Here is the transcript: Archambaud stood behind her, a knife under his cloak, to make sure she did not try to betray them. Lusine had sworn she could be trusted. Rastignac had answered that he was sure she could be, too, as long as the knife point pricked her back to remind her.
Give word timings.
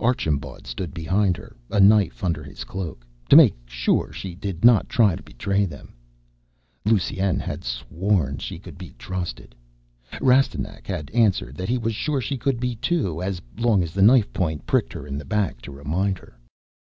Archambaud 0.00 0.66
stood 0.66 0.94
behind 0.94 1.36
her, 1.36 1.54
a 1.70 1.78
knife 1.78 2.24
under 2.24 2.42
his 2.42 2.64
cloak, 2.64 3.06
to 3.28 3.36
make 3.36 3.54
sure 3.66 4.14
she 4.14 4.34
did 4.34 4.64
not 4.64 4.88
try 4.88 5.14
to 5.14 5.22
betray 5.22 5.66
them. 5.66 5.92
Lusine 6.86 7.38
had 7.38 7.62
sworn 7.64 8.38
she 8.38 8.58
could 8.58 8.78
be 8.78 8.94
trusted. 8.96 9.54
Rastignac 10.22 10.86
had 10.86 11.10
answered 11.10 11.56
that 11.56 11.68
he 11.68 11.76
was 11.76 11.94
sure 11.94 12.22
she 12.22 12.38
could 12.38 12.58
be, 12.60 12.76
too, 12.76 13.22
as 13.22 13.42
long 13.58 13.82
as 13.82 13.92
the 13.92 14.00
knife 14.00 14.32
point 14.32 14.64
pricked 14.64 14.94
her 14.94 15.02
back 15.26 15.60
to 15.60 15.70
remind 15.70 16.16
her. 16.16 16.34